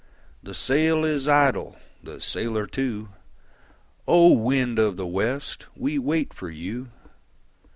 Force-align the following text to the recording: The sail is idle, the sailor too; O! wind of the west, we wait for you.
The 0.41 0.55
sail 0.55 1.05
is 1.05 1.27
idle, 1.27 1.75
the 2.01 2.19
sailor 2.19 2.65
too; 2.65 3.09
O! 4.07 4.33
wind 4.35 4.79
of 4.79 4.97
the 4.97 5.05
west, 5.05 5.67
we 5.75 5.99
wait 5.99 6.33
for 6.33 6.49
you. 6.49 6.89